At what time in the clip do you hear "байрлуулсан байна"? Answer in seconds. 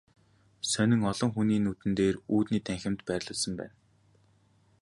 3.07-3.75